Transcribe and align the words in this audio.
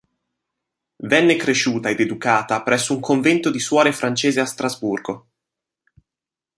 Venne 1.03 1.35
cresciuta 1.35 1.91
ed 1.91 1.99
educata 1.99 2.63
presso 2.63 2.95
un 2.95 2.99
convento 2.99 3.51
di 3.51 3.59
suore 3.59 3.93
francese 3.93 4.39
a 4.39 4.45
Strasburgo. 4.47 5.27